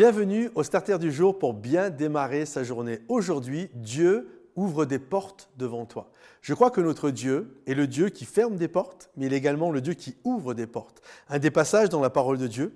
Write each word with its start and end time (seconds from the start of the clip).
bienvenue 0.00 0.48
au 0.54 0.62
Starter 0.62 0.98
du 0.98 1.12
jour 1.12 1.38
pour 1.38 1.52
bien 1.52 1.90
démarrer 1.90 2.46
sa 2.46 2.64
journée. 2.64 3.00
Aujourd'hui, 3.08 3.68
Dieu 3.74 4.46
ouvre 4.56 4.86
des 4.86 4.98
portes 4.98 5.50
devant 5.58 5.84
toi. 5.84 6.10
Je 6.40 6.54
crois 6.54 6.70
que 6.70 6.80
notre 6.80 7.10
Dieu 7.10 7.60
est 7.66 7.74
le 7.74 7.86
Dieu 7.86 8.08
qui 8.08 8.24
ferme 8.24 8.56
des 8.56 8.66
portes, 8.66 9.10
mais 9.14 9.26
il 9.26 9.34
est 9.34 9.36
également 9.36 9.70
le 9.70 9.82
Dieu 9.82 9.92
qui 9.92 10.16
ouvre 10.24 10.54
des 10.54 10.66
portes. 10.66 11.02
Un 11.28 11.38
des 11.38 11.50
passages 11.50 11.90
dans 11.90 12.00
la 12.00 12.08
parole 12.08 12.38
de 12.38 12.46
Dieu 12.46 12.72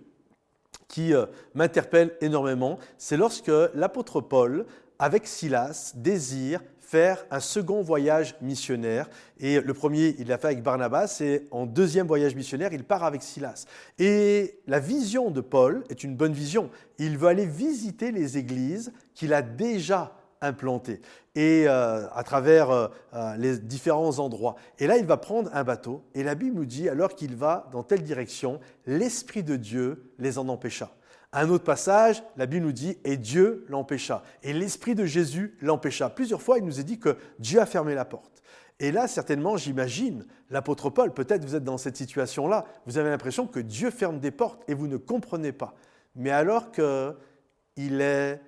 qui 0.86 1.14
euh, 1.14 1.24
m'interpelle 1.54 2.14
énormément, 2.20 2.78
c'est 2.98 3.16
lorsque 3.16 3.50
l'apôtre 3.72 4.20
Paul, 4.20 4.66
avec 5.04 5.26
Silas, 5.26 5.92
désire 5.94 6.62
faire 6.80 7.26
un 7.30 7.40
second 7.40 7.82
voyage 7.82 8.36
missionnaire. 8.40 9.10
Et 9.38 9.60
le 9.60 9.74
premier, 9.74 10.16
il 10.18 10.28
l'a 10.28 10.38
fait 10.38 10.46
avec 10.46 10.62
Barnabas, 10.62 11.18
et 11.20 11.46
en 11.50 11.66
deuxième 11.66 12.06
voyage 12.06 12.34
missionnaire, 12.34 12.72
il 12.72 12.84
part 12.84 13.04
avec 13.04 13.22
Silas. 13.22 13.66
Et 13.98 14.60
la 14.66 14.80
vision 14.80 15.30
de 15.30 15.42
Paul 15.42 15.84
est 15.90 16.04
une 16.04 16.16
bonne 16.16 16.32
vision. 16.32 16.70
Il 16.96 17.18
veut 17.18 17.28
aller 17.28 17.44
visiter 17.44 18.12
les 18.12 18.38
églises 18.38 18.94
qu'il 19.14 19.34
a 19.34 19.42
déjà 19.42 20.16
implantées, 20.40 21.02
et 21.34 21.64
euh, 21.66 22.08
à 22.10 22.22
travers 22.22 22.70
euh, 22.70 22.88
euh, 23.12 23.36
les 23.36 23.58
différents 23.58 24.18
endroits. 24.20 24.54
Et 24.78 24.86
là, 24.86 24.96
il 24.96 25.04
va 25.04 25.18
prendre 25.18 25.50
un 25.52 25.64
bateau, 25.64 26.02
et 26.14 26.22
la 26.22 26.34
Bible 26.34 26.56
nous 26.56 26.64
dit, 26.64 26.88
alors 26.88 27.14
qu'il 27.14 27.36
va 27.36 27.68
dans 27.72 27.82
telle 27.82 28.04
direction, 28.04 28.58
l'Esprit 28.86 29.42
de 29.42 29.56
Dieu 29.56 30.10
les 30.18 30.38
en 30.38 30.48
empêcha. 30.48 30.90
Un 31.36 31.50
autre 31.50 31.64
passage, 31.64 32.22
la 32.36 32.46
Bible 32.46 32.64
nous 32.64 32.72
dit, 32.72 32.96
et 33.02 33.16
Dieu 33.16 33.66
l'empêcha. 33.68 34.22
Et 34.44 34.52
l'Esprit 34.52 34.94
de 34.94 35.04
Jésus 35.04 35.58
l'empêcha. 35.60 36.08
Plusieurs 36.08 36.40
fois, 36.40 36.58
il 36.58 36.64
nous 36.64 36.78
est 36.78 36.84
dit 36.84 37.00
que 37.00 37.16
Dieu 37.40 37.60
a 37.60 37.66
fermé 37.66 37.96
la 37.96 38.04
porte. 38.04 38.40
Et 38.78 38.92
là, 38.92 39.08
certainement, 39.08 39.56
j'imagine, 39.56 40.26
l'apôtre 40.48 40.90
Paul, 40.90 41.12
peut-être 41.12 41.44
vous 41.44 41.56
êtes 41.56 41.64
dans 41.64 41.76
cette 41.76 41.96
situation-là, 41.96 42.64
vous 42.86 42.98
avez 42.98 43.10
l'impression 43.10 43.48
que 43.48 43.58
Dieu 43.58 43.90
ferme 43.90 44.20
des 44.20 44.30
portes 44.30 44.62
et 44.68 44.74
vous 44.74 44.86
ne 44.86 44.96
comprenez 44.96 45.50
pas. 45.50 45.74
Mais 46.14 46.30
alors 46.30 46.70
qu'il 46.70 48.00
est 48.00 48.40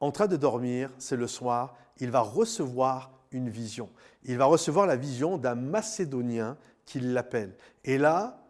en 0.00 0.10
train 0.10 0.26
de 0.26 0.36
dormir, 0.36 0.90
c'est 0.98 1.16
le 1.16 1.28
soir, 1.28 1.76
il 1.98 2.10
va 2.10 2.20
recevoir 2.20 3.12
une 3.30 3.50
vision. 3.50 3.88
Il 4.24 4.36
va 4.36 4.46
recevoir 4.46 4.86
la 4.86 4.96
vision 4.96 5.38
d'un 5.38 5.54
Macédonien 5.54 6.56
qui 6.86 6.98
l'appelle. 6.98 7.54
Et 7.84 7.98
là, 7.98 8.44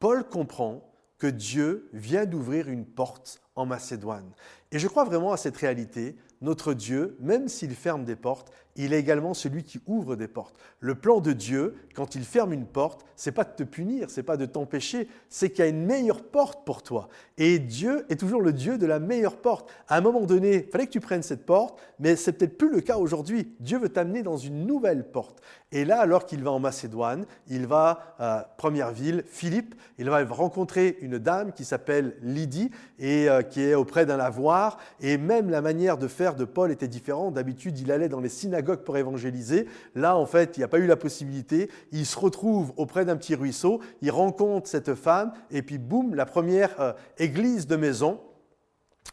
Paul 0.00 0.24
comprend 0.24 0.82
que 1.18 1.26
Dieu 1.26 1.88
vient 1.92 2.26
d'ouvrir 2.26 2.68
une 2.68 2.86
porte 2.86 3.40
en 3.56 3.66
Macédoine. 3.66 4.30
Et 4.72 4.78
je 4.78 4.88
crois 4.88 5.04
vraiment 5.04 5.32
à 5.32 5.36
cette 5.36 5.56
réalité. 5.56 6.16
Notre 6.40 6.74
Dieu, 6.74 7.16
même 7.20 7.48
s'il 7.48 7.74
ferme 7.74 8.04
des 8.04 8.16
portes, 8.16 8.52
il 8.76 8.92
est 8.92 8.98
également 8.98 9.34
celui 9.34 9.62
qui 9.62 9.80
ouvre 9.86 10.16
des 10.16 10.26
portes. 10.26 10.56
Le 10.80 10.96
plan 10.96 11.20
de 11.20 11.32
Dieu, 11.32 11.76
quand 11.94 12.16
il 12.16 12.24
ferme 12.24 12.52
une 12.52 12.66
porte, 12.66 13.06
c'est 13.14 13.32
pas 13.32 13.44
de 13.44 13.52
te 13.52 13.62
punir, 13.62 14.10
c'est 14.10 14.24
pas 14.24 14.36
de 14.36 14.46
t'empêcher, 14.46 15.08
c'est 15.28 15.50
qu'il 15.50 15.60
y 15.64 15.68
a 15.68 15.70
une 15.70 15.86
meilleure 15.86 16.24
porte 16.24 16.64
pour 16.66 16.82
toi. 16.82 17.08
Et 17.38 17.60
Dieu 17.60 18.04
est 18.10 18.16
toujours 18.16 18.42
le 18.42 18.52
Dieu 18.52 18.76
de 18.76 18.86
la 18.86 18.98
meilleure 18.98 19.36
porte. 19.36 19.70
À 19.86 19.96
un 19.96 20.00
moment 20.00 20.22
donné, 20.22 20.64
il 20.66 20.70
fallait 20.70 20.86
que 20.86 20.92
tu 20.92 21.00
prennes 21.00 21.22
cette 21.22 21.46
porte, 21.46 21.78
mais 22.00 22.16
c'est 22.16 22.32
peut-être 22.32 22.58
plus 22.58 22.72
le 22.72 22.80
cas 22.80 22.96
aujourd'hui. 22.96 23.54
Dieu 23.60 23.78
veut 23.78 23.88
t'amener 23.88 24.24
dans 24.24 24.36
une 24.36 24.66
nouvelle 24.66 25.08
porte. 25.08 25.40
Et 25.70 25.84
là, 25.84 26.00
alors 26.00 26.26
qu'il 26.26 26.42
va 26.42 26.50
en 26.50 26.58
Macédoine, 26.58 27.26
il 27.48 27.66
va 27.66 28.16
à 28.18 28.54
première 28.58 28.90
ville, 28.90 29.22
Philippe, 29.28 29.76
il 29.98 30.10
va 30.10 30.24
rencontrer 30.24 30.98
une 31.00 31.18
dame 31.18 31.52
qui 31.52 31.64
s'appelle 31.64 32.16
Lydie 32.22 32.70
et 32.98 33.28
euh, 33.28 33.42
qui 33.44 33.62
est 33.62 33.74
auprès 33.74 34.06
d'un 34.06 34.16
lavoir. 34.16 34.78
Et 35.00 35.18
même 35.18 35.50
la 35.50 35.60
manière 35.60 35.98
de 35.98 36.08
faire 36.08 36.34
de 36.34 36.44
Paul 36.44 36.70
était 36.70 36.88
différente. 36.88 37.34
D'habitude, 37.34 37.78
il 37.78 37.92
allait 37.92 38.08
dans 38.08 38.20
les 38.20 38.28
synagogues 38.28 38.80
pour 38.80 38.96
évangéliser. 38.96 39.66
Là, 39.94 40.16
en 40.16 40.26
fait, 40.26 40.56
il 40.56 40.60
n'y 40.60 40.64
a 40.64 40.68
pas 40.68 40.78
eu 40.78 40.86
la 40.86 40.96
possibilité. 40.96 41.70
Il 41.92 42.06
se 42.06 42.18
retrouve 42.18 42.72
auprès 42.76 43.04
d'un 43.04 43.16
petit 43.16 43.34
ruisseau, 43.34 43.80
il 44.02 44.10
rencontre 44.10 44.68
cette 44.68 44.94
femme, 44.94 45.32
et 45.50 45.62
puis 45.62 45.78
boum, 45.78 46.14
la 46.14 46.26
première 46.26 46.80
euh, 46.80 46.92
église 47.18 47.66
de 47.66 47.76
maison 47.76 48.20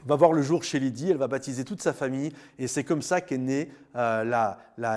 va 0.06 0.16
voir 0.16 0.34
le 0.34 0.42
jour 0.42 0.64
chez 0.64 0.80
Lydie, 0.80 1.12
elle 1.12 1.18
va 1.18 1.28
baptiser 1.28 1.64
toute 1.64 1.82
sa 1.82 1.94
famille, 1.94 2.32
et 2.58 2.68
c'est 2.68 2.84
comme 2.84 3.02
ça 3.02 3.22
qu'est 3.22 3.38
née 3.38 3.72
euh, 3.96 4.54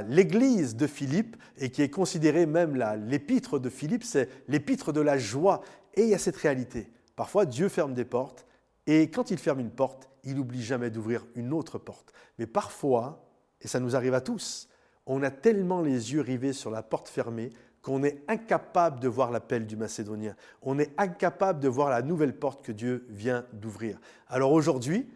l'église 0.08 0.76
de 0.76 0.86
Philippe, 0.86 1.36
et 1.58 1.70
qui 1.70 1.82
est 1.82 1.90
considérée 1.90 2.46
même 2.46 2.76
l'épître 3.06 3.58
de 3.58 3.68
Philippe, 3.68 4.04
c'est 4.04 4.28
l'épître 4.48 4.92
de 4.92 5.00
la 5.00 5.18
joie. 5.18 5.60
Et 5.94 6.02
il 6.02 6.08
y 6.08 6.14
a 6.14 6.18
cette 6.18 6.36
réalité. 6.36 6.90
Parfois, 7.16 7.46
Dieu 7.46 7.68
ferme 7.68 7.94
des 7.94 8.04
portes, 8.04 8.46
et 8.86 9.10
quand 9.10 9.30
il 9.30 9.38
ferme 9.38 9.60
une 9.60 9.70
porte, 9.70 10.08
il 10.24 10.36
n'oublie 10.36 10.62
jamais 10.62 10.90
d'ouvrir 10.90 11.26
une 11.34 11.52
autre 11.52 11.78
porte. 11.78 12.12
Mais 12.38 12.46
parfois, 12.46 13.24
et 13.60 13.68
ça 13.68 13.80
nous 13.80 13.96
arrive 13.96 14.14
à 14.14 14.20
tous, 14.20 14.68
on 15.06 15.22
a 15.22 15.30
tellement 15.30 15.82
les 15.82 16.12
yeux 16.12 16.20
rivés 16.20 16.52
sur 16.52 16.70
la 16.70 16.82
porte 16.82 17.08
fermée 17.08 17.50
qu'on 17.82 18.02
est 18.02 18.22
incapable 18.28 19.00
de 19.00 19.08
voir 19.08 19.30
l'appel 19.30 19.66
du 19.66 19.76
Macédonien. 19.76 20.34
On 20.62 20.78
est 20.78 20.92
incapable 20.96 21.60
de 21.60 21.68
voir 21.68 21.90
la 21.90 22.00
nouvelle 22.00 22.34
porte 22.34 22.64
que 22.64 22.72
Dieu 22.72 23.06
vient 23.10 23.44
d'ouvrir. 23.52 24.00
Alors 24.28 24.52
aujourd'hui, 24.52 25.06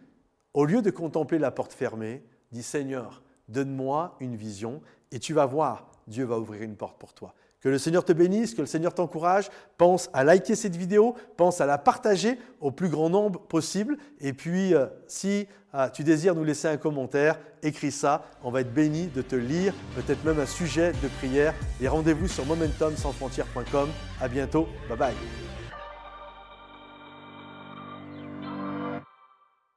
au 0.53 0.65
lieu 0.65 0.83
de 0.83 0.91
contempler 0.91 1.39
la 1.39 1.49
porte 1.49 1.73
fermée, 1.73 2.23
dis 2.51 2.61
Seigneur, 2.61 3.23
donne-moi 3.47 4.15
une 4.19 4.35
vision 4.35 4.81
et 5.11 5.19
tu 5.19 5.33
vas 5.33 5.47
voir, 5.47 5.91
Dieu 6.05 6.25
va 6.25 6.37
ouvrir 6.37 6.61
une 6.61 6.75
porte 6.75 6.99
pour 6.99 7.13
toi. 7.13 7.33
Que 7.61 7.69
le 7.69 7.77
Seigneur 7.77 8.05
te 8.05 8.13
bénisse, 8.13 8.53
que 8.53 8.61
le 8.61 8.67
Seigneur 8.67 8.93
t'encourage. 8.93 9.49
Pense 9.77 10.09
à 10.13 10.23
liker 10.23 10.55
cette 10.55 10.75
vidéo, 10.75 11.15
pense 11.35 11.59
à 11.59 11.65
la 11.65 11.77
partager 11.77 12.39
au 12.61 12.71
plus 12.71 12.89
grand 12.89 13.09
nombre 13.09 13.39
possible. 13.39 13.97
Et 14.21 14.33
puis, 14.33 14.73
euh, 14.73 14.85
si 15.07 15.47
euh, 15.75 15.89
tu 15.89 16.03
désires 16.03 16.35
nous 16.35 16.43
laisser 16.43 16.67
un 16.67 16.77
commentaire, 16.77 17.39
écris 17.61 17.91
ça. 17.91 18.25
On 18.43 18.51
va 18.51 18.61
être 18.61 18.73
béni 18.73 19.07
de 19.07 19.21
te 19.21 19.35
lire, 19.35 19.73
peut-être 19.95 20.23
même 20.23 20.39
un 20.39 20.45
sujet 20.45 20.93
de 21.03 21.07
prière. 21.19 21.53
Et 21.81 21.87
rendez-vous 21.87 22.27
sur 22.27 22.45
momentumsansfrontières.com. 22.45 23.89
À 24.21 24.27
bientôt. 24.27 24.67
Bye 24.87 24.97
bye. 24.97 25.13